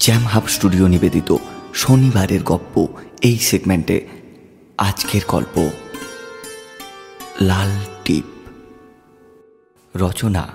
[0.00, 1.36] Jam hub studio নিবেদিত
[1.74, 2.86] শনিবারের গপ্প
[3.22, 4.06] এই সেগমেন্টে
[4.78, 5.70] আজকের গল্প।
[7.40, 7.70] লাল
[8.04, 8.24] টিপ।
[9.96, 10.48] রচনা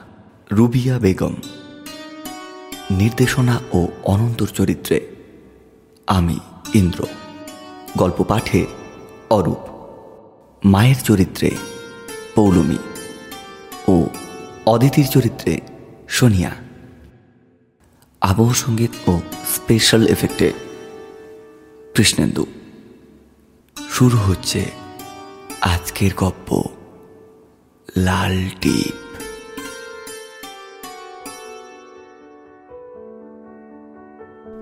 [0.52, 1.34] রুবিয়া বেগম।
[2.92, 5.08] নির্দেশনা ও অনন্তর চরিত্রে
[6.08, 6.40] আমি,
[6.74, 7.06] ইন্দ্র।
[7.98, 8.66] গল্প পাঠে
[9.30, 9.70] অরূপ।
[10.66, 11.52] মায়ের চরিত্রে
[12.36, 12.78] পৌলমী।
[13.88, 14.06] ও
[14.66, 15.62] অদিতির চরিত্রে
[16.10, 16.65] সোনিয়া।
[18.26, 19.20] আবহ সংগীত ও
[19.56, 20.54] স্পেশাল এফেক্টে
[21.96, 22.46] কৃষ্ণেন্দু।
[23.90, 24.66] শুরু হচ্ছে
[25.62, 26.64] আজকের গপ্প,
[27.98, 28.96] লাল টিপ।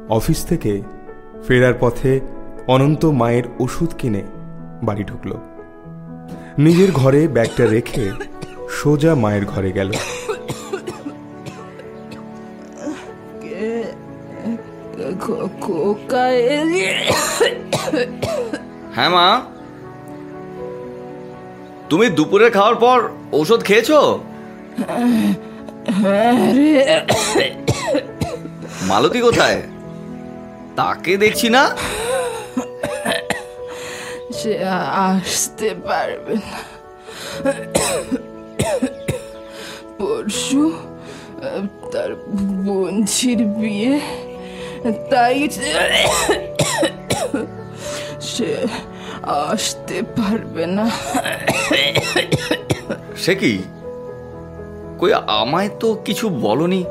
[0.09, 0.81] অফিস থেকে
[1.47, 2.21] ফেরার পথে
[2.67, 4.23] অনন্ত মায়ের ওষুধ কিনে
[4.83, 5.33] বাড়ি ঢুকল।
[6.57, 8.11] নিজের ঘরে ব্যাগটা রেখে
[8.69, 9.93] সোজা মায়ের ঘরে গেল।
[15.23, 16.25] খোকা
[18.95, 19.27] হ্যাঁ মা।
[21.89, 22.99] তুমি দুপুরে খাওয়ার পর
[23.37, 23.99] ঔষধ খেয়েছো?
[28.89, 29.59] মালতী কোথায়?
[30.79, 31.63] তাকে দেখছি না?
[34.37, 34.53] সে
[35.09, 36.59] আসতে পারবে না।
[39.97, 40.63] পরশু
[41.93, 42.11] তার
[42.65, 43.93] বঞ্চির বিয়ে।
[45.09, 45.49] তাই
[48.21, 48.67] সে
[49.23, 50.89] আসতে পারবে না।
[53.17, 53.63] সে কি?
[54.99, 56.85] কই আমায় তো কিছু বলনি।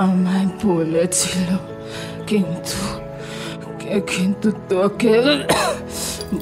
[0.00, 1.56] আমায় বলেছিল
[2.26, 2.80] কিন্তু
[4.06, 5.14] কিন্তু তোকে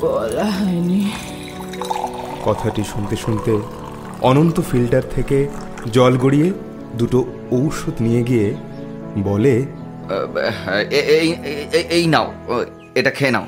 [0.00, 1.12] বলা হয়নি।
[2.44, 3.52] কথাটি শুনতে শুনতে
[4.20, 5.48] অনন্ত ফিল্টার থেকে
[5.90, 6.52] জল গড়িয়ে
[6.98, 7.18] দুটো
[7.50, 8.48] ঔষধ নিয়ে গিয়ে
[9.18, 9.54] বলে
[10.90, 11.28] এই
[11.90, 12.26] এই- নাও
[12.94, 13.46] এটা খেয়ে নাও।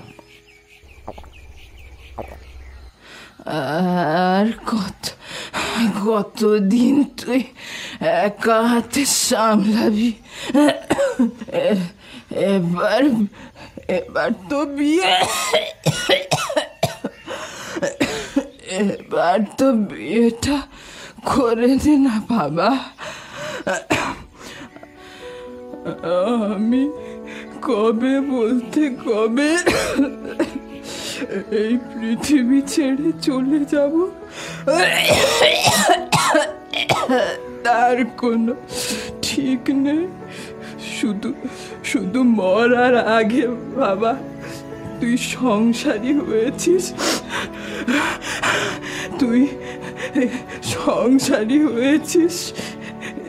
[3.47, 5.03] আর কত
[6.05, 7.43] কতদিন তুই
[8.25, 10.11] একা হাতে সামলাবি?
[12.51, 13.03] এবার
[13.89, 15.05] এবার তো বিয়ে
[18.81, 20.57] এবার তো বিয়েটা
[21.27, 22.71] করে দে না বাবা।
[26.55, 26.83] আমি
[27.63, 29.51] কবে বলতে কবে
[31.61, 33.95] এই পৃথিবী ছেড়ে চলে যাব?
[37.65, 38.53] তার কোনো
[39.23, 40.03] ঠিক নেই।
[40.99, 41.31] শুধু
[41.85, 43.45] শুধু মরার আগে
[43.81, 44.13] বাবা,
[45.01, 46.85] তুই সংসারী হয়েছিস।
[49.19, 49.41] তুই
[50.77, 52.37] সংসারী হয়েছিস।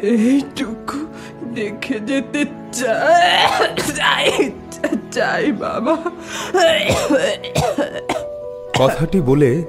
[0.01, 1.05] এইটুকু
[1.53, 4.51] দেখে যেতে চাই।
[5.11, 5.97] চাই বাবা।
[8.79, 9.63] কথাটি বলে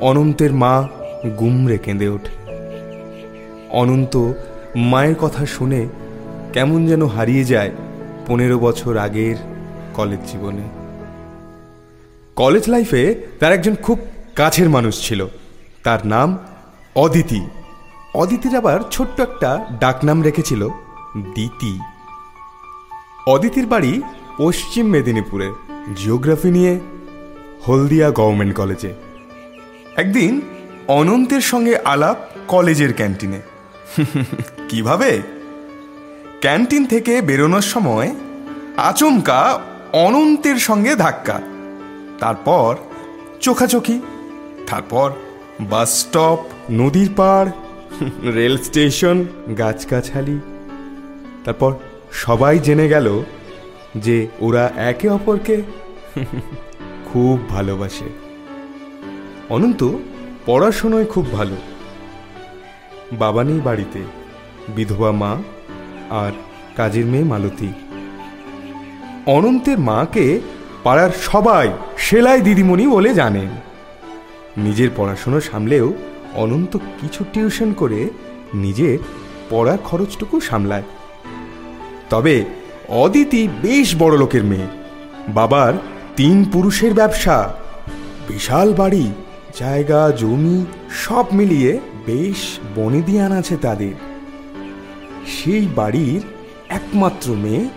[0.00, 0.88] অনন্তের মা
[1.40, 2.52] গুমরে কেঁদে ওঠে।
[3.70, 4.32] অনন্ত
[4.76, 5.88] মায়ের কথা শুনে
[6.52, 7.70] কেমন যেন হারিয়ে যায়
[8.26, 9.36] পনেরো বছর আগের
[9.94, 10.62] কলেজ জীবনে।
[12.36, 14.00] কলেজ লাইফে তার একজন খুব
[14.34, 15.26] কাছের মানুষ ছিল।
[15.84, 16.38] তার নাম
[16.94, 17.46] অদিতি।
[18.16, 20.68] অদিতির আবার ছোট্ট একটা ডাকনাম রেখেছিল,
[21.34, 21.80] দিতি।
[23.26, 24.02] অদিতির বাড়ি
[24.38, 25.52] পশ্চিম মেদিনীপুরে,
[25.96, 26.80] জিওগ্রাফি নিয়ে
[27.68, 28.94] হলদিয়া গভর্নমেন্ট কলেজে।
[29.96, 30.40] একদিন
[30.88, 32.16] অনন্তের সঙ্গে আলাপ
[32.48, 33.40] কলেজের ক্যান্টিনে।
[34.68, 35.22] কীভাবে?
[36.40, 38.14] ক্যান্টিন থেকে বেরোনোর সময়
[38.76, 39.60] আচমকা
[39.92, 41.40] অনন্তের সঙ্গে ধাক্কা।
[42.18, 42.76] তারপর
[43.40, 44.00] চোখাচোখি,
[44.66, 45.12] তারপর
[45.60, 46.38] বাস স্টপ,
[46.70, 47.50] নদীর পাড়
[48.34, 49.24] রেল স্টেশন,
[49.58, 50.38] গাছগাছালি।
[51.44, 51.74] তারপর
[52.12, 53.22] সবাই জেনে গেল
[53.96, 55.62] যে ওরা একে অপরকে
[57.12, 58.04] খুব ভালোবাসে।
[59.48, 59.90] অনন্ত
[60.46, 61.56] পড়াশোনায় খুব ভালো।
[63.12, 64.02] বাবা নেই বাড়িতে,
[64.68, 65.42] বিধবা মা
[66.10, 66.32] আর
[66.76, 67.72] কাজের মেয়ে মালতী।
[69.26, 70.40] অনন্তের মাকে
[70.82, 73.48] পাড়ার সবাই সেলাই দিদিমণি বলে জানেন।
[74.56, 75.92] নিজের পড়াশুনো সামলেও
[76.36, 78.10] অনন্ত কিছু টিউশন করে
[78.54, 78.98] নিজের
[79.50, 80.82] পড়ার খরচটুকু সামলায়।
[82.10, 82.44] তবে
[82.88, 84.68] অদিতি বেশ বড় লোকের মেয়ে।
[85.28, 85.74] বাবার
[86.16, 87.54] তিন পুরুষের ব্যবসা,
[88.28, 89.06] বিশাল বাড়ি,
[89.58, 93.94] জায়গা, জমি সব মিলিয়ে বেশ বনেদিয়ান আছে তাদের।
[95.26, 96.22] সেই বাড়ির
[96.68, 97.68] একমাত্র মেয়ে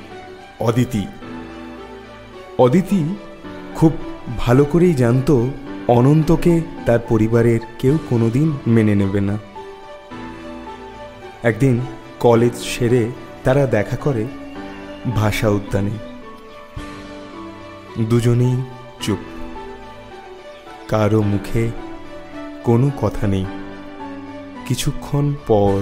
[0.60, 1.06] অদিতি।
[2.58, 3.16] অদিতি
[3.76, 3.92] খুব
[4.38, 5.36] ভালো করেই জানতো
[5.90, 9.38] অনন্তকে তার পরিবারের কেউ কোনোদিন মেনে নেবে না।
[11.44, 11.82] একদিন
[12.20, 13.12] কলেজ সেরে
[13.44, 14.26] তারা দেখা করে
[15.16, 15.90] ভাষা উদ্যানে।
[18.04, 18.56] দুজনেই
[19.02, 19.18] চুপ।
[20.88, 21.72] কারও মুখে
[22.64, 23.46] কোনো কথা নেই।
[24.68, 25.82] কিছুক্ষণ পর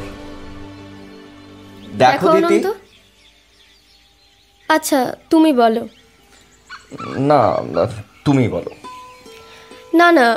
[1.97, 2.71] দেখো দিদি। অনন্ত।
[4.67, 5.87] আচ্ছা তুমি বলো।
[7.17, 8.86] না না, তুমি বলো।
[9.99, 10.27] না না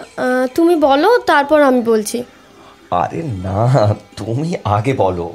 [0.56, 2.18] তুমি বলো তারপর আমি বলছি।
[3.02, 3.58] আরে না
[4.16, 5.26] তুমি আগে বলো।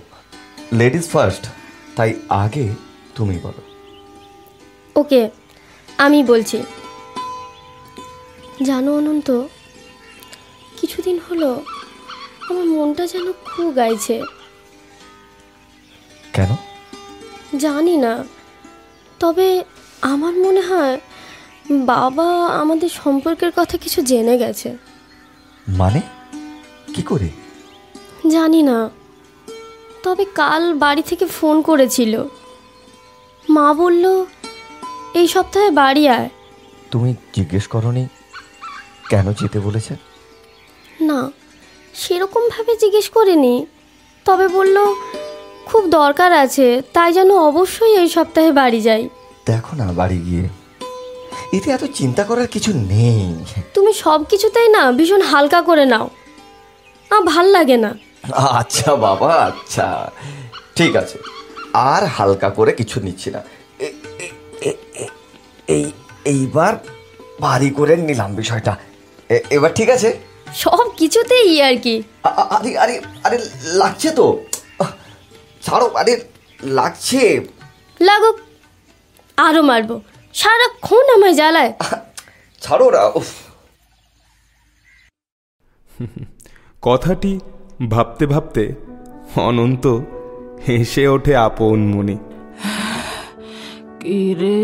[0.73, 1.43] লেডিস ফার্স্ট
[1.95, 2.09] তাই
[2.43, 2.65] আগে
[3.15, 3.61] তুমি বলো।
[4.99, 5.21] ওকে
[6.05, 6.57] আমি বলছি।
[8.63, 9.29] জানো অনন্ত
[10.79, 11.49] কিছুদিন হলো
[12.49, 14.15] আমার মনটা যেন খুব গাইছে।
[16.35, 16.51] কেন?
[17.57, 18.13] জানি না
[19.19, 19.47] তবে
[20.13, 20.95] আমার মনে হয়
[21.71, 24.77] বাবা আমাদের সম্পর্কের কথা কিছু জেনে গেছে।
[25.67, 26.01] মানে?
[26.93, 27.29] কি করে?
[28.29, 28.89] জানি না।
[30.03, 32.23] তবে কাল বাড়ি থেকে ফোন করেছিল।
[33.49, 34.25] মা বলল
[35.13, 36.29] এই সপ্তাহে বাড়ি আয়।
[36.91, 38.07] তুমি জিজ্ঞেস করনি
[39.09, 39.95] কেন যেতে বলেছে?
[41.01, 41.31] না
[41.93, 43.65] সেরকমভাবে জিজ্ঞেস করিনি।
[44.25, 44.77] তবে বলল
[45.65, 49.09] খুব দরকার আছে তাই যেন অবশ্যই এই সপ্তাহে বাড়ি যাই।
[49.45, 50.64] দেখো না বাড়ি গিয়ে।
[51.55, 53.25] এতে এত চিন্তা করার কিছু নেই।
[53.75, 56.05] তুমি সব কিছুতেই না ভীষণ হালকা করে নাও।
[57.11, 57.91] না ভালো লাগে না।
[58.59, 59.87] আচ্ছা বাবা আচ্ছা।
[60.77, 61.17] ঠিক আছে
[61.91, 63.41] আর হালকা করে কিছু নিচ্ছি না।
[65.75, 65.83] এই
[66.33, 66.73] এইবার
[67.45, 68.73] ভারী করে নিলাম বিষয়টা।
[69.55, 70.09] এবার ঠিক আছে?
[70.63, 71.95] সব কিছুতেই আর কি।
[72.55, 73.37] আরে আরে আরে
[73.81, 74.25] লাগছে তো।
[75.65, 76.13] ছাড়ো আরে
[76.79, 77.21] লাগছে।
[77.99, 78.35] লাগুক
[79.37, 79.95] আরও মারবো।
[80.39, 81.71] সারাক্ষণ আমায় জ্বালায়।
[82.63, 83.29] ছাড়ো না উফ।
[86.87, 87.33] কথাটি
[87.93, 88.63] ভাবতে ভাবতে
[89.47, 89.85] অনন্ত
[90.65, 92.15] হেসে ওঠে আপন মনে।
[94.01, 94.61] কি রে?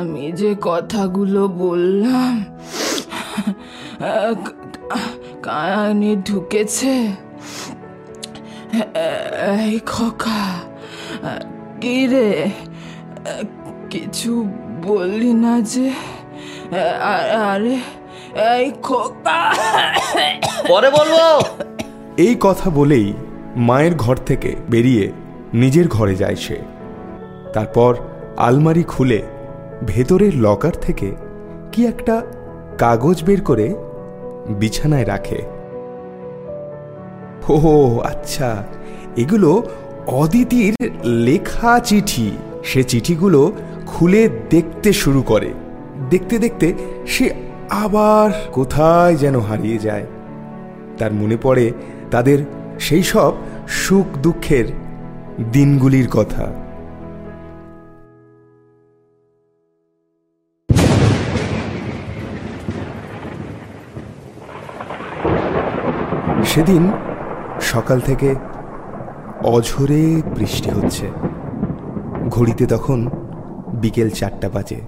[0.00, 2.34] আমি যে কথাগুলো বললাম
[5.46, 6.94] কানে ঢুকেছে।
[9.52, 10.42] এই খোকা
[11.82, 12.30] কি রে?
[13.90, 14.48] কিছু
[14.82, 15.90] বললি না যে
[17.52, 17.76] আরে
[18.56, 19.52] এই খোকা।
[20.68, 21.16] পরে বলব।
[22.16, 23.12] এই কথা বলেই
[23.56, 25.12] মায়ের ঘর থেকে বেরিয়ে
[25.54, 26.58] নিজের ঘরে যায় সে।
[27.52, 27.96] তারপর
[28.36, 29.22] আলমারি খুলে
[29.86, 31.14] ভেতরের লকার থেকে
[31.72, 32.22] কি একটা
[32.78, 33.74] কাগজ বের করে
[34.48, 35.42] বিছানায় রাখে।
[37.48, 38.64] ও আচ্ছা
[39.16, 39.62] এগুলো
[40.06, 40.74] অদিতির
[41.04, 42.30] লেখা চিঠি।
[42.66, 43.52] সে চিঠিগুলো
[43.86, 45.50] খুলে দেখতে শুরু করে।
[46.10, 46.74] দেখতে দেখতে
[47.06, 47.26] সে
[47.70, 50.06] আবার কোথায় যেন হারিয়ে যায়।
[50.98, 51.72] তার মনে পড়ে
[52.10, 52.38] তাদের
[52.80, 53.32] সেই সব
[53.68, 54.66] সুখ দুঃখের
[55.52, 56.44] দিনগুলির কথা।
[66.44, 66.82] সেদিন
[67.60, 68.34] সকাল থেকে
[69.44, 70.02] অঝরে
[70.36, 71.06] বৃষ্টি হচ্ছে।
[72.28, 73.08] ঘড়িতে তখন
[73.74, 74.80] বিকেল চারটা বাজে।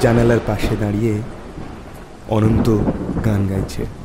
[0.00, 1.14] জানালার পাশে দাঁড়িয়ে
[2.28, 2.78] অনন্ত
[3.24, 4.01] গান গাইছে।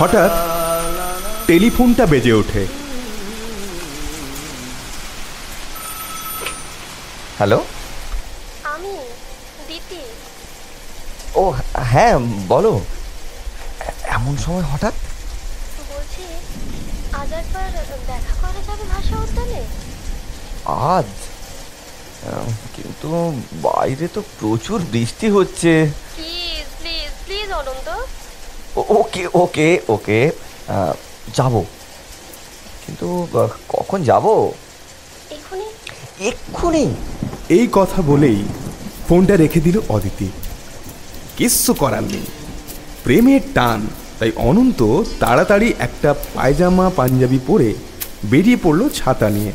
[0.00, 0.30] হঠাৎ
[1.46, 2.66] টেলিফোনটা বেজে ওঠে।
[7.38, 7.64] হ্যালো?
[8.64, 8.94] আমি
[9.68, 10.00] দিতি
[11.34, 12.80] ও হ্যাঁ বলো।
[14.04, 14.94] এমন সময় হঠাৎ?
[15.88, 16.24] বলছি
[17.12, 17.70] আজ একবার
[18.06, 19.62] দেখা করা যাবে ভাষা উদ্যানে
[20.88, 21.08] আজ?
[22.76, 23.08] কিন্তু
[23.62, 30.30] বাইরে তো প্রচুর বৃষ্টি হচ্ছে প্লিজ প্লিজ প্লিজ অনন্ত ও- ওকে ওকে ওকে
[31.34, 31.54] যাব।
[32.86, 33.08] কিন্তু
[33.68, 34.26] কখন যাব?
[36.20, 36.94] এক্ষুনি।
[37.48, 38.38] এই কথা বলেই
[39.08, 40.28] ফোনটা রেখে দিল অদিতি।
[41.36, 42.26] কিচ্ছু করার নেই।
[43.04, 43.80] প্রেমের টান
[44.18, 44.80] তাই অনন্ত
[45.20, 47.68] তাড়াতাড়ি একটা পায়জামা পাঞ্জাবি পরে
[48.24, 49.52] বেরিয়ে পড়ল ছাতা নিয়ে।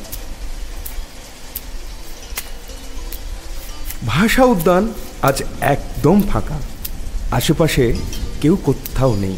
[4.08, 4.84] ভাষা উদ্যান
[5.22, 6.58] আজ একদম ফাঁকা।
[7.32, 7.94] আশেপাশে
[8.42, 9.38] কেউ কোথাও নেই।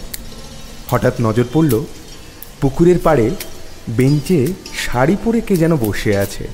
[0.89, 1.83] হঠাৎ নজর পড়ল,
[2.61, 3.29] পুকুরের পাড়ে
[3.89, 6.47] বেঞ্চে শাড়ি পরে কে যেন বসে আছে।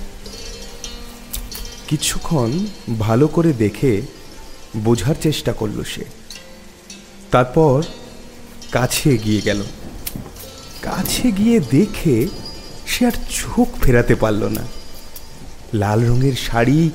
[1.87, 2.65] কিছুক্ষণ
[2.99, 4.01] ভালো করে দেখে
[4.77, 6.05] বোঝার চেষ্টা করল সে।
[7.31, 7.83] তারপর
[8.71, 9.63] কাছে এগিয়ে গেল।
[10.81, 12.27] কাছে গিয়ে দেখে
[12.87, 14.61] সে আর চোখ ফেরাতে পারল না।
[15.73, 16.89] লাল রঙের শাড়ি,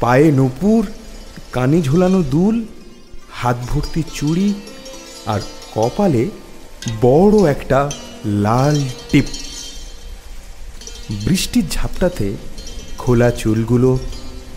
[0.00, 0.86] পায়ে নপুর,
[1.52, 2.64] কানে ঝোলানো দুল,
[3.32, 4.54] হাত ভর্তি চুড়ি
[5.26, 5.40] আর
[5.74, 6.24] কপালে
[7.02, 7.90] বড় একটা
[8.24, 8.76] লাল
[9.10, 9.24] টিপ।
[11.24, 12.36] বৃষ্টির ঝাপটাতে
[12.98, 13.98] খোলা চুলগুলো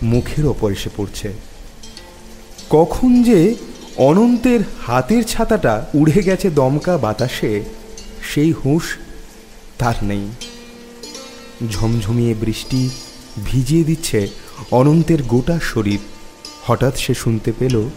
[0.02, 1.32] মুখের ওপর এসে পড়ছে।
[2.70, 3.54] কখন যে
[3.96, 7.64] অনন্তের হাতের ছাতাটা উড়ে গেছে দমকা বাতাসে,
[8.34, 8.84] সেই হুঁশ
[9.78, 10.24] তার নেই।
[11.72, 12.90] ঝমঝমিয়ে বৃষ্টি
[13.44, 14.28] ভিজিয়ে দিচ্ছে
[14.70, 15.98] অনন্তের গোটা শরীর।
[16.62, 17.88] হঠাৎ সে শুনতে পেল,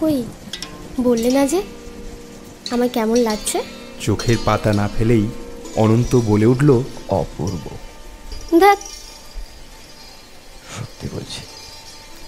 [0.00, 0.22] কই?
[1.00, 1.62] বললে না যে
[2.70, 3.62] আমার কেমন লাগছে?
[4.00, 5.26] চোখের পাতা না ফেলেই
[5.76, 7.64] অনন্ত বলে উঠল অপূর্ব।
[8.58, 8.78] দেখ
[10.78, 11.40] সত্যি বলছি।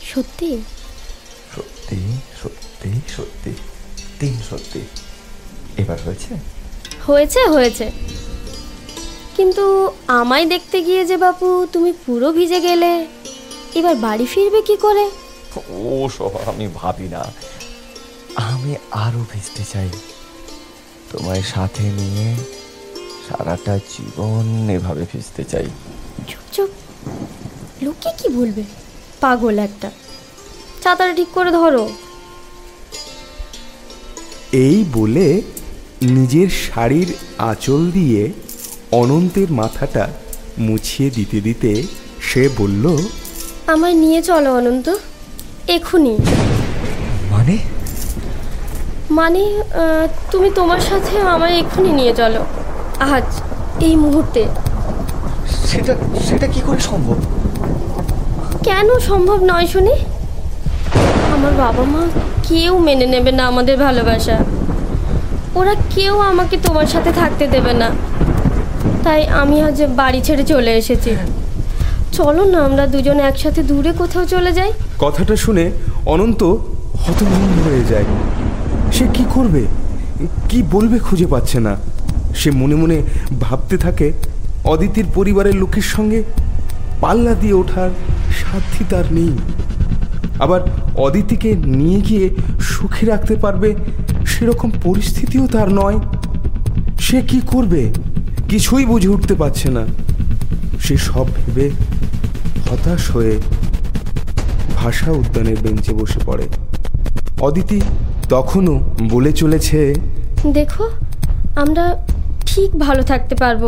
[0.03, 0.63] সত্যি?
[1.57, 1.97] সত্যি
[2.43, 3.53] সত্যি সত্যি
[4.21, 4.81] তিন সত্যি।
[5.77, 6.35] এবার হয়েছে?
[7.07, 7.91] হয়েছে হয়েছে।
[9.37, 13.07] কিন্তু আমায় দেখতে গিয়ে যে বাপু তুমি পুরো ভিজে গেলে
[13.75, 15.11] এবার বাড়ি ফিরবে কি করে?
[15.71, 17.33] ও সব আমি ভাবি না।
[18.37, 19.89] আমি আরও ভিজতে চাই।
[21.13, 22.37] তোমায় সাথে নিয়ে
[23.29, 25.67] সারাটা জীবন এভাবে ভিজতে চাই।
[26.29, 26.71] চুপ চুপ।
[27.83, 28.63] লোকে কি বলবে?
[29.21, 29.91] পাগল একটা।
[30.85, 31.89] ছাতাটা ঠিক করে ধরো।
[34.53, 35.43] এই বলে
[36.03, 38.33] নিজের শাড়ির আঁচল দিয়ে
[38.91, 40.09] অনন্তের মাথাটা
[40.59, 41.83] মুছিয়ে দিতে দিতে
[42.21, 42.99] সে বলল
[43.67, 44.95] আমায় নিয়ে চলো অনন্ত।
[45.69, 46.17] এখুনি।
[47.31, 47.59] মানে?
[49.19, 49.43] মানে
[50.33, 52.41] তুমি তোমার সাথে আমায় এক্ষুনি নিয়ে চলো।
[53.15, 53.29] আজ
[53.87, 54.43] এই মুহূর্তে।
[55.71, 55.93] সেটা
[56.29, 57.19] সেটা কি করে সম্ভব?
[58.67, 59.95] কেন সম্ভব নয় শুনি?
[61.35, 62.03] আমার বাবা মা
[62.49, 64.37] কেউ মেনে নেবে না আমাদের ভালোবাসা।
[65.59, 67.89] ওরা কেউ আমাকে তোমার সাথে থাকতে দেবে না।
[69.05, 71.11] তাই আমি আজ বাড়ি ছেড়ে চলে এসেছি।
[72.19, 75.65] চলো না আমরা দুজন একসাথে দূরে কোথাও চলে যাই। কথাটা শুনে
[76.07, 76.43] অনন্ত
[77.03, 78.07] হতভম্ব হয়ে যায়।
[78.93, 79.63] সে কি করবে?
[80.49, 81.77] কি বলবে খুঁজে পাচ্ছে না।
[82.35, 83.03] সে মনে মনে
[83.41, 84.13] ভাবতে থাকে,
[84.65, 86.23] অদিতির পরিবারের লোকের সঙ্গে
[87.01, 87.91] পাল্লা দিয়ে ওঠার
[88.41, 89.33] সাধ্যি তার নেই।
[90.39, 90.61] আবার
[90.97, 92.29] অদিতিকে নিয়ে গিয়ে
[92.61, 93.75] সুখে রাখতে পারবে
[94.27, 95.99] সেরকম পরিস্থিতিও তার নয়।
[97.01, 97.93] সে কি করবে?
[98.49, 99.87] কিছুই বুঝে উঠতে পারছে না।
[100.81, 101.71] সে সব ভেবে
[102.71, 103.35] হতাশ হয়ে
[104.77, 106.47] ভাষা উদ্যানের বেঞ্চে বসে পড়ে।
[107.41, 107.81] অদিতি
[108.33, 108.75] তখনও
[109.09, 109.95] বলে চলেছে
[110.53, 110.85] দেখো
[111.57, 111.85] আমরা
[112.47, 113.63] ঠিক ভালো থাকতে পারব।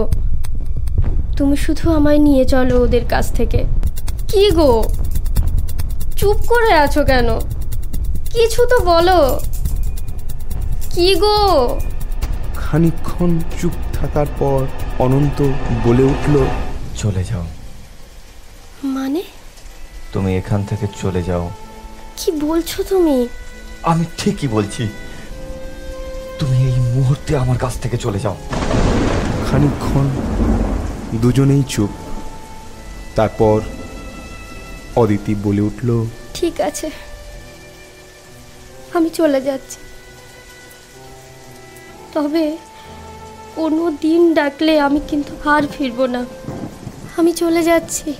[1.36, 3.60] তুমি শুধু আমায় নিয়ে চলো ওদের কাছ থেকে।
[4.28, 4.70] কি গো?
[6.16, 7.28] চুপ করে আছো কেন?
[8.32, 9.18] কিছু তো বলো।
[10.94, 11.38] কি গো?
[12.56, 13.30] খানিক্ষণ
[13.60, 14.58] চুপ থাকার পর
[14.98, 15.38] অনন্ত
[15.84, 16.34] বলে উঠল
[16.96, 17.44] চলে যাও।
[18.84, 19.22] মানে?
[20.12, 21.50] তুমি এখান থেকে চলে যাও।
[22.16, 23.28] কি বলছো তুমি?
[23.84, 24.88] আমি ঠিকই বলছি।
[26.38, 28.36] তুমি এই মুহূর্তে আমার কাছ থেকে চলে যাও।
[29.50, 30.06] খানিক্ষণ
[31.14, 31.90] দুজনেই চুপ।
[33.16, 33.60] তারপর
[34.96, 36.90] অদিতি বলে উঠল ঠিক আছে।
[38.94, 39.78] আমি চলে যাচ্ছি।
[42.14, 42.56] তবে
[43.54, 46.24] কোনো দিন ডাকলে আমি কিন্তু আর ফিরবো না।
[47.16, 48.14] আমি চলে যাচ্ছি।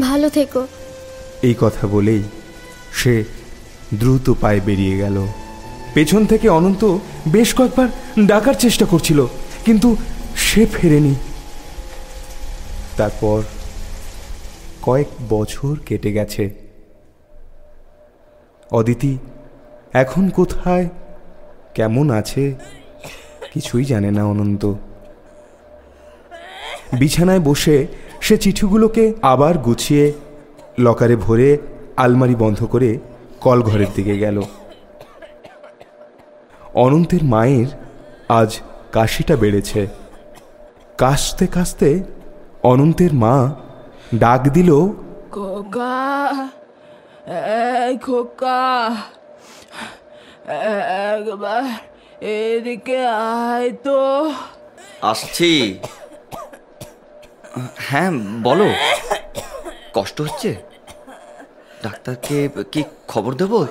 [0.00, 0.66] ভালো থেকো।
[1.42, 2.22] এই কথা বলেই
[2.92, 3.24] সে
[3.94, 5.26] দ্রুত পায়ে বেরিয়ে গেল।
[5.94, 7.88] পেছন থেকে অনন্ত বেশ কয়েকবার
[8.26, 9.26] ডাকার চেষ্টা করছিল,
[9.64, 9.96] কিন্তু
[10.36, 11.14] সে ফেরেনি।
[12.96, 13.42] তারপর
[14.82, 16.50] কয়েক বছর কেটে গেছে।
[18.70, 19.18] অদিতি,
[19.92, 20.88] এখন কোথায়?
[21.74, 22.54] কেমন আছে?
[23.54, 24.72] কিছুই জানে না অনন্ত।
[26.98, 27.86] বিছানায় বসে
[28.20, 30.12] সে চিঠিগুলোকে আবার গুছিয়ে,
[30.78, 31.58] লকারে ভরে
[31.96, 32.98] আলমারি বন্ধ করে
[33.44, 34.38] কল ঘরের দিকে গেল।
[36.84, 37.68] অনন্তের মায়ের
[38.38, 38.50] আজ
[38.92, 39.82] কাশিটা বেড়েছে।
[40.98, 41.90] কাশতে কাশতে
[42.62, 43.34] অনন্তের মা
[44.22, 44.70] ডাক দিল
[45.34, 45.96] খোকা
[48.06, 48.62] খোকা
[51.14, 51.62] একবার
[52.20, 54.00] এদিকে আয় তো।
[55.02, 55.52] আসছি।
[57.86, 58.10] হ্যাঁ
[58.42, 58.68] বলো।
[59.94, 60.50] কষ্ট হচ্ছে?
[61.82, 63.66] ডাক্তারকে কি খবর দেবো?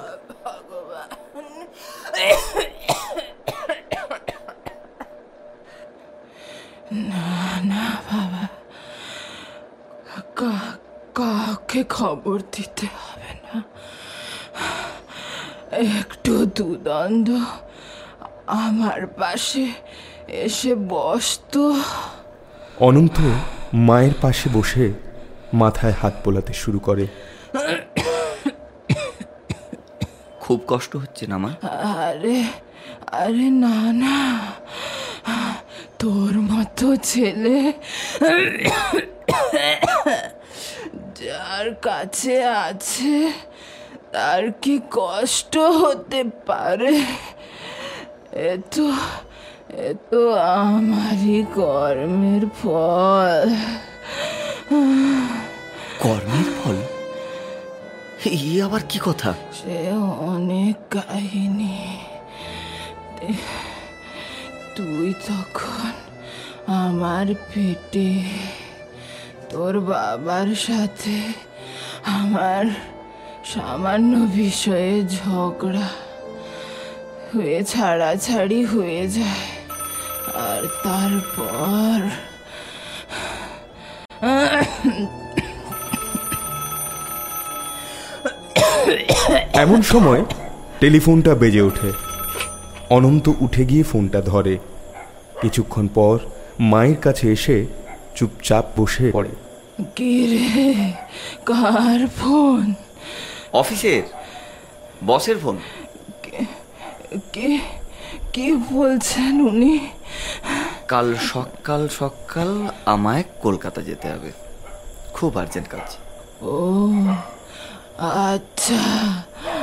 [10.35, 10.77] কা-
[11.15, 13.63] কাউকে খবর দিতে হবে না।
[15.77, 17.29] একটু দুদণ্ড
[18.47, 19.67] আমার পাশে
[20.27, 21.75] এসে বসতো।
[22.79, 23.17] অনন্ত
[23.73, 24.93] মায়ের পাশে বসে
[25.53, 27.07] মাথায় হাত বোলাতে শুরু করে।
[30.51, 31.51] খুব কষ্ট হচ্ছে না মা?
[32.05, 32.37] আরে
[33.21, 34.17] আরে না না।
[36.01, 37.57] তোর মতো ছেলে
[41.19, 42.35] যার কাছে
[42.67, 43.15] আছে
[44.13, 46.95] তার কি কষ্ট হতে পারে?
[48.47, 48.85] এ তো
[49.85, 50.21] এ তো
[50.61, 53.49] আমারই কর্মের ফল।
[56.03, 56.47] কর্মের
[58.21, 59.33] ফল আবার কি কথা?
[59.53, 59.77] সে
[60.33, 61.77] অনেক কাহিনী।
[64.75, 65.91] তুই তখন
[66.85, 68.11] আমার পেটে,
[69.49, 71.17] তোর বাবার সাথে
[72.19, 72.65] আমার
[73.45, 75.89] সামান্য বিষয়ে ঝগড়া
[77.29, 79.49] হয়ে, ছাড়াছাড়ি হয়ে যায়।
[80.47, 81.97] আর তারপর
[89.61, 90.25] এমন সময়
[90.79, 91.91] টেলিফোনটা বেজে ওঠে।
[92.89, 94.57] অনন্ত উঠে গিয়ে ফোনটা ধরে।
[95.41, 96.19] কিছুক্ষণ পর
[96.59, 97.65] মায়ের কাছে এসে
[98.15, 99.29] চুপচাপ বসে পড়ে।
[99.95, 100.91] কি রে?
[101.45, 102.73] কার ফোন?
[103.53, 104.03] অফিসের।
[105.05, 105.57] বসের ফোন।
[107.33, 107.59] কি
[108.33, 109.79] কি বলছেন উনি?
[110.87, 114.31] কাল সকাল সকাল আমায় কলকাতা যেতে হবে।
[115.13, 115.97] খুব আর্জেন্ট কাজ।
[116.43, 116.89] ও
[117.97, 118.77] আচ্ছা।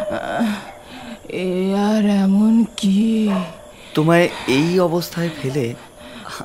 [0.09, 1.49] এ
[1.88, 3.31] আর এমন কি?
[3.94, 5.66] তোমায় এই অবস্থায় ফেলে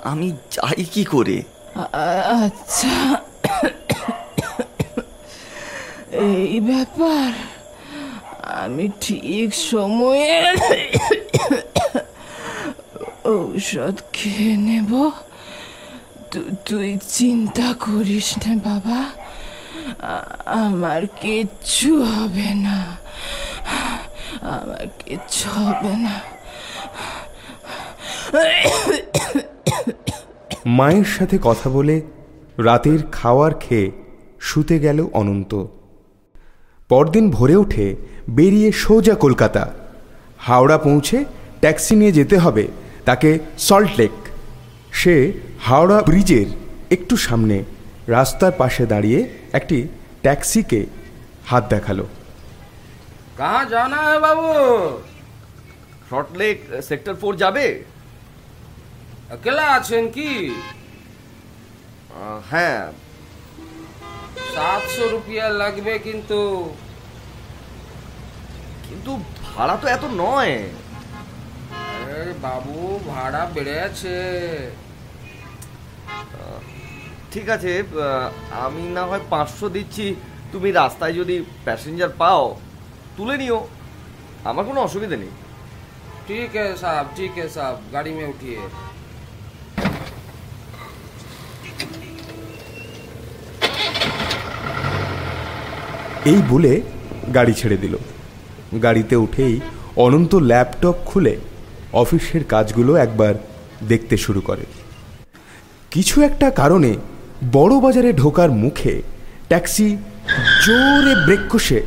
[0.04, 1.38] আমি যাই কি করে?
[2.44, 2.96] আচ্ছা।
[6.28, 7.30] এই ব্যাপার
[8.64, 10.34] আমি ঠিক সময়ে
[13.36, 14.92] ঔষধ খেয়ে নেব।
[16.66, 19.00] তুই চিন্তা করিস না বাবা।
[20.66, 22.78] আমার কিচ্ছু হবে না।
[24.52, 26.16] আমার কিচ্ছু হবে না।
[30.66, 32.02] মায়ের সাথে কথা বলে
[32.58, 33.92] রাতের খাওয়ার খেয়ে
[34.40, 35.68] শুতে গেল অনন্ত।
[36.90, 37.96] পরদিন ভোরে উঠে
[38.30, 39.64] বেরিয়ে সোজা কলকাতা।
[40.38, 41.26] হাওড়া পৌঁছে
[41.62, 42.68] ট্যাক্সি নিয়ে যেতে হবে
[43.06, 44.12] তাকে সল্টলেক
[44.92, 45.16] সে
[45.60, 46.48] হাওড়া ব্রিজের
[46.92, 47.64] একটু সামনে
[48.08, 49.20] রাস্তার পাশে দাঁড়িয়ে
[49.54, 49.88] একটি
[50.22, 50.86] ট্যাক্সিকে
[51.46, 52.00] হাত দেখাল।
[53.39, 54.49] कहाँ जाना है बाबू
[56.11, 57.67] শর্টলেক সেক্টর ফোর যাবে
[59.31, 60.31] अकेला আছেন কি
[62.15, 62.81] আহ, হ্যাঁ
[64.55, 66.41] সাতশো রুপিয়া লাগবে কিন্তু
[68.89, 69.11] কিন্তু
[69.47, 70.55] ভাড়া তো এত নয়
[71.95, 72.77] আরে বাবু
[73.09, 74.17] ভাড়া বেড়েছে
[77.33, 78.27] ঠিক আছে আহ,
[78.65, 80.07] আমি না হয় পাঁচশো দিচ্ছি
[80.53, 82.43] তুমি রাস্তায় যদি প্যাসেঞ্জার পাও
[83.18, 83.60] তুলে নিও।
[84.50, 85.34] আমার কোনো অসুবিধা নেই।
[86.28, 88.60] ঠিক আছে সাহেব ঠিক আছে সাহেব গাড়ি মে উঠিয়ে।
[96.32, 96.82] এই বলে
[97.36, 97.98] গাড়ি ছেড়ে দিল।
[98.84, 99.60] গাড়িতে উঠেই
[99.96, 101.34] অনন্ত ল্যাপটপ খুলে
[101.94, 103.34] অফিসের কাজগুলো একবার
[103.88, 104.66] দেখতে শুরু করে।
[105.92, 106.92] কিছু একটা কারণে
[107.52, 109.02] বড় বাজারে ঢোকার মুখে
[109.48, 109.88] ট্যাক্সি
[110.66, 111.80] জোরে ব্রেক কষে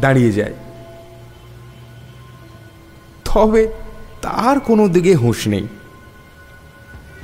[0.00, 0.54] দাঁড়িয়ে যায়।
[3.34, 3.68] তবে
[4.22, 5.68] তার কোনো দিকে হুঁশ নেই।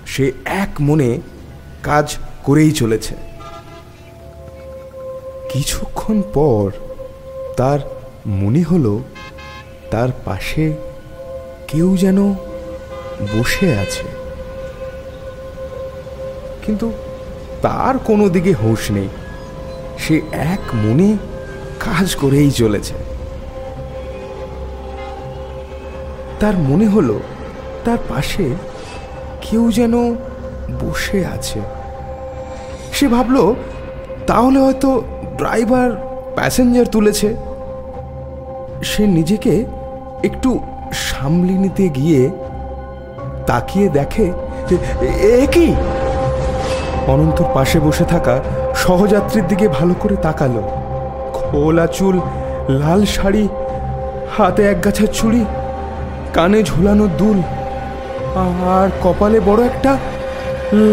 [0.06, 1.20] সে এক মনে
[1.82, 3.14] কাজ করেই চলেছে।
[5.52, 6.70] কিছুক্ষণ পর
[7.56, 7.78] তার
[8.26, 9.00] মনে হলো,
[9.90, 10.74] তার পাশে
[11.68, 12.32] কেউ যেন
[13.20, 14.02] বসে আছে।
[16.66, 16.92] কিন্তু
[17.62, 19.08] তার কোনো দিকে হুঁশ নেই।
[19.98, 21.16] সে এক মনে
[21.80, 23.09] কাজ করেই চলেছে।
[26.40, 27.20] তার মনে হলো
[27.84, 28.48] তার পাশে
[29.40, 30.14] কেউ যেন
[30.80, 31.60] বসে আছে।
[32.92, 33.54] সে ভাবলো,
[34.26, 35.02] তাহলে হয়তো
[35.36, 35.90] ড্রাইভার
[36.34, 37.36] প্যাসেঞ্জার তুলেছে।
[38.84, 39.64] সে নিজেকে
[40.24, 40.60] একটু
[40.92, 42.30] সামলে নিতে গিয়ে
[43.46, 44.32] তাকিয়ে দেখে
[45.00, 45.74] এ- কি?
[47.06, 48.38] অনন্তর পাশে বসে থাকা
[48.74, 50.62] সহযাত্রীর দিকে ভালো করে তাকালো।
[51.32, 52.20] খোলা চুল,
[52.68, 53.48] লাল শাড়ি,
[54.36, 55.44] হাতে এক গাছা চুড়ি
[56.34, 57.38] কানে ঝোলানো দুল।
[58.76, 59.92] আর কপালে বড় একটা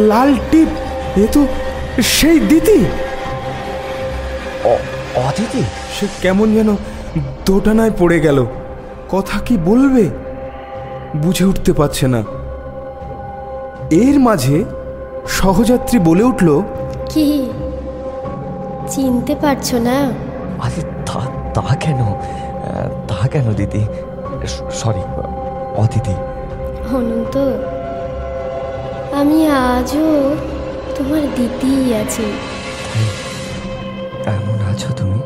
[0.08, 0.69] লাল টিপ।
[1.17, 1.41] এ তো
[2.02, 2.86] সেই দিতি।
[5.28, 5.63] অদিতি?
[5.95, 6.69] সে কেমন যেন
[7.45, 8.45] দোটানায় পড়ে গেল।
[9.10, 10.06] কথা কি বলবে?
[11.17, 12.21] বুঝে উঠতে পারছে না।
[14.04, 14.58] এর মাঝে
[15.28, 16.62] সহযাত্রী বলে উঠল
[17.10, 17.50] কি?
[18.88, 19.97] চিনতে পারছ না?
[20.65, 21.19] আরে তা
[21.54, 22.00] তা কেন?
[23.08, 23.84] তা কেন দিদি?
[24.81, 25.03] সরি
[25.75, 26.15] অদিতি
[26.95, 27.36] অনন্ত
[29.19, 30.07] আমি আজও
[30.95, 32.25] তোমার দিদিই আছি।
[34.36, 35.19] এমন আছো তুমি?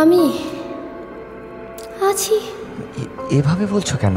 [0.00, 0.22] আমি
[2.10, 2.36] আছি।
[3.30, 4.16] এভাবে বলছো কেন?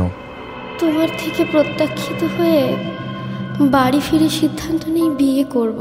[0.79, 2.63] তোমার থেকে প্রত্যাখ্যিত হয়ে
[3.71, 5.79] বাড়ি ফিরে সিদ্ধান্ত নেই বিয়ে করব।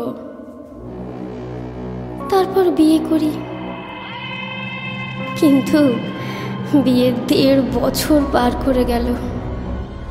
[2.31, 3.33] তারপর বিয়ে করি।
[5.41, 5.81] কিন্তু
[6.85, 9.15] বিয়ের দেড় বছর পার করে গেল।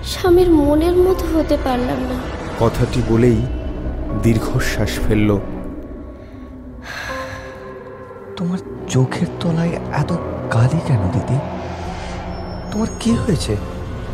[0.04, 2.18] স্বামীর মনের মতো হতে পারলাম না।
[2.60, 3.38] কথাটি বলেই
[4.24, 5.40] দীর্ঘশ্বাস ফেলল।
[8.38, 8.58] তোমার
[8.90, 10.14] চোখের তলায় এত
[10.52, 11.40] কালি কেন দিদি?
[12.72, 13.58] তোমার কি হয়েছে?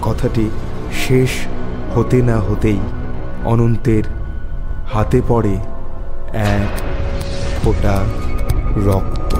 [0.01, 0.49] কথাটি
[0.93, 1.29] শেষ
[1.95, 2.79] হতে না হতেই
[3.45, 4.03] অনন্তের
[4.93, 5.57] হাতে পড়ে
[6.33, 6.81] এক
[7.63, 8.03] ফোঁটা
[8.85, 9.35] রক্ত।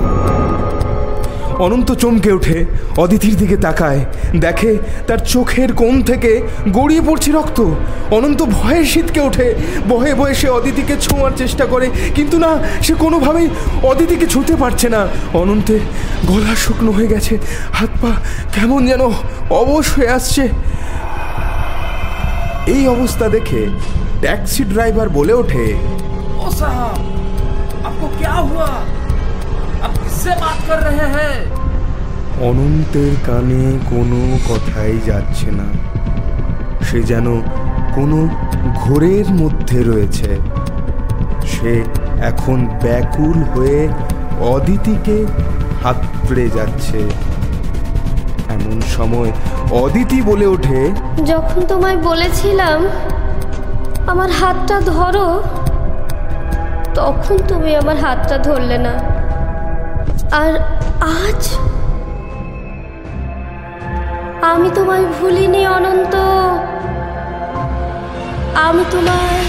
[1.59, 2.59] অনন্ত চমকে ওঠে
[2.97, 4.01] অদিতির দিকে তাকায়
[4.37, 4.73] দেখে
[5.07, 6.33] তার চোখের কোণ থেকে
[6.73, 7.59] গড়িয়ে পড়ছে রক্ত
[8.11, 9.49] অনন্ত ভয়ে শীতকে ওঠে
[9.89, 12.51] বহে বয়ে সে অদিতিকে ছোঁয়ার চেষ্টা করে কিন্তু না
[12.83, 13.49] সে কোনোভাবেই
[13.83, 15.01] অদিতিকে ছুঁতে পারছে না
[15.35, 15.83] অনন্তের
[16.27, 17.35] গলা শুকনো হয়ে গেছে
[17.73, 18.13] হাত পা
[18.55, 19.03] কেমন যেন
[19.53, 20.45] অবশ হয়ে আসছে
[22.67, 23.61] এই অবস্থা দেখে
[24.23, 25.65] ট্যাক্সি ড্রাইভার বলে ওঠে
[26.39, 26.97] ओ साहब
[27.87, 28.96] आपको क्या हुआ आप
[30.27, 31.35] किससे बात कर रहे हैं
[32.43, 35.69] অনন্তের কানে কোনো কথাই যাচ্ছে না
[36.87, 37.27] সে যেন
[37.97, 38.19] কোনো
[38.83, 40.31] ঘোরের মধ্যে রয়েছে
[41.53, 41.73] সে
[42.31, 43.81] এখন ব্যাকুল হয়ে
[44.53, 45.17] অদিতিকে
[45.83, 47.01] হাত পড়ে যাচ্ছে
[48.55, 49.31] এমন সময়
[49.83, 50.81] অদিতি বলে ওঠে
[51.25, 52.79] যখন তোমায় বলেছিলাম
[54.13, 55.29] আমার হাতটা ধরো
[56.95, 58.95] তখন তুমি আমার হাতটা ধরলে না
[60.32, 60.60] আর
[61.02, 61.58] আজ?
[64.42, 66.16] আমি তোমায় ভুলিনি অনন্ত।
[68.56, 69.40] আমি তোমায়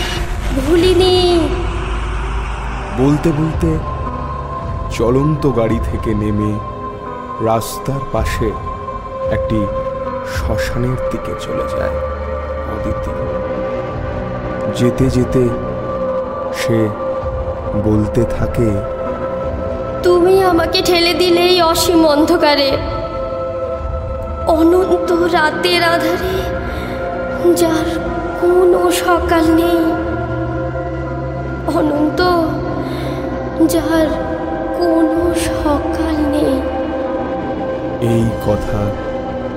[0.67, 1.49] ভুলিনি।
[2.99, 3.79] বলতে বলতে
[4.91, 6.59] চলন্ত গাড়ি থেকে নেমে
[7.45, 8.53] রাস্তার পাশে
[9.31, 9.67] একটি
[10.35, 11.95] শ্মশানের দিকে চলে যায়
[12.75, 13.11] অদিতি।
[14.75, 15.49] যেতে যেতে
[16.55, 16.89] সে
[17.85, 18.98] বলতে থাকে
[20.09, 22.71] তুমি আমাকে ঠেলে দিলে এই অসীম অন্ধকারে।
[24.47, 26.37] অনন্ত রাতের আধারে
[27.55, 27.89] যার
[28.41, 29.81] কোনো সকাল নেই।
[31.79, 32.21] অনন্ত
[33.75, 34.09] যার
[34.79, 36.55] কোনো সকাল নেই।
[38.13, 38.81] এই কথা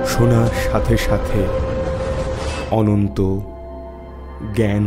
[0.07, 1.41] শোনার সাথে সাথে
[2.71, 3.17] অনন্ত
[4.55, 4.83] জ্ঞান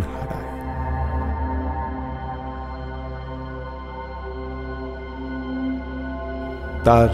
[6.85, 7.09] তার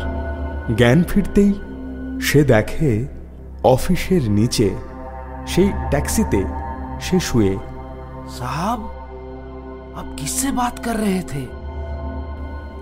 [0.77, 1.53] জ্ঞান ফিরতেই
[2.21, 3.07] সে দেখে
[3.65, 4.71] অফিসের নিচে
[5.47, 6.45] সেই ট্যাক্সিতে
[7.01, 7.59] সে শুয়ে।
[8.29, 8.81] সাহাব
[9.99, 11.47] আপ কিসে বাত কর রহে থে?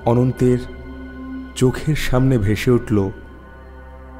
[0.05, 0.59] অনন্তের
[1.57, 3.11] চোখের সামনে ভেসে উঠল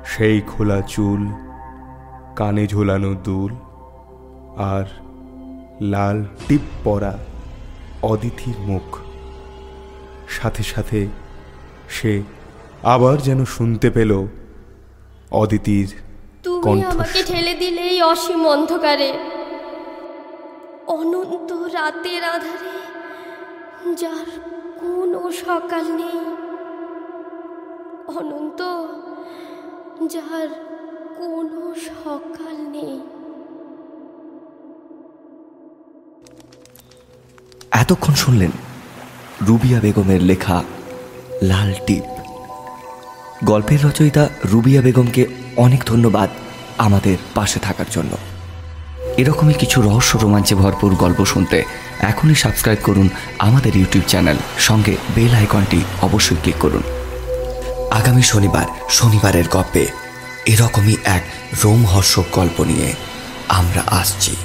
[0.05, 1.27] সেই খোলা চুল
[2.37, 3.55] কানে ঝোলানো দুল
[4.57, 4.85] আর
[5.81, 7.19] লাল টিপ পরা
[8.03, 8.97] অদিতির মুখ।
[10.29, 11.07] সাথে সাথে
[11.89, 12.23] সে
[12.83, 14.27] আবার যেন শুনতে পেল
[15.31, 15.89] অদিতির
[16.43, 19.13] তুমি আমাকে ঠেলে দিলে এই অসীম অন্ধকারে।
[20.87, 22.79] অনন্ত রাতের আধারে
[23.95, 24.27] যার
[24.81, 26.19] কোনো সকাল নেই।
[28.17, 28.63] অনন্ত
[30.15, 30.49] যার
[31.17, 33.01] কোনো সকাল নেই।
[37.71, 38.51] এতক্ষণ শুনলেন
[39.47, 40.63] রুবিয়া বেগমের লেখা
[41.43, 42.18] লাল টিপ।
[43.45, 46.31] গল্পের রচয়িতা রুবিয়া বেগমকে অনেক ধন্যবাদ
[46.79, 48.17] আমাদের পাশে থাকার জন্য।
[49.17, 51.65] এরকমই কিছু রহস্য রোমাঞ্চে ভরপুর গল্প শুনতে
[52.01, 56.83] এখনই সাবস্ক্রাইব করুন আমাদের ইউটিউব চ্যানেল। সঙ্গে বেল আইকনটি অবশ্যই ক্লিক করুন।
[57.91, 59.87] আগামী শনিবার, শনিবারের গল্পে
[60.47, 61.23] এরকমই এক
[61.65, 62.95] রোমহর্ষক গল্প নিয়ে
[63.49, 64.37] আমরা আসছি।